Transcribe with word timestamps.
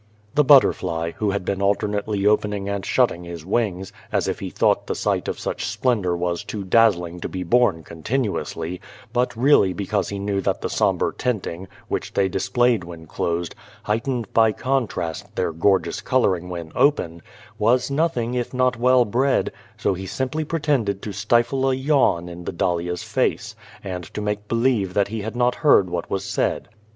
"The 0.33 0.43
butterfly, 0.43 1.11
who 1.17 1.29
had 1.29 1.45
been 1.45 1.61
alternately 1.61 2.25
opening 2.25 2.67
and 2.67 2.83
shutting 2.83 3.23
his 3.23 3.45
wings, 3.45 3.93
as 4.11 4.27
if 4.27 4.39
he 4.39 4.49
thought 4.49 4.87
the 4.87 4.95
sight 4.95 5.27
of 5.27 5.39
such 5.39 5.67
splendour 5.67 6.17
was 6.17 6.43
too 6.43 6.63
dazzling 6.63 7.19
to 7.19 7.29
be 7.29 7.43
borne 7.43 7.83
continuously, 7.83 8.81
but 9.13 9.35
really 9.35 9.73
because 9.73 10.09
he 10.09 10.17
knew 10.17 10.41
that 10.41 10.61
the 10.61 10.71
sombre 10.71 11.13
tinting, 11.13 11.67
which 11.87 12.13
they 12.13 12.27
displayed 12.27 12.83
when 12.83 13.05
closed, 13.05 13.53
heightened, 13.83 14.33
by 14.33 14.51
contrast, 14.51 15.35
their 15.35 15.51
gorgeous 15.51 16.01
colouring 16.01 16.49
when 16.49 16.71
open, 16.73 17.21
was 17.59 17.91
nothing 17.91 18.33
if 18.33 18.55
not 18.55 18.77
well 18.79 19.05
bred, 19.05 19.51
so 19.77 19.93
he 19.93 20.07
simply 20.07 20.43
pretended 20.43 21.03
to 21.03 21.11
stifle 21.13 21.69
a 21.69 21.75
yawn 21.75 22.27
in 22.27 22.45
the 22.45 22.51
dahlia's 22.51 23.03
face, 23.03 23.55
and 23.83 24.05
to 24.15 24.19
make 24.19 24.47
believe 24.47 24.95
that 24.95 25.09
he 25.09 25.21
had 25.21 25.35
not 25.35 25.53
heard 25.61 25.91
what 25.91 26.09
was 26.09 26.25
said. 26.25 26.69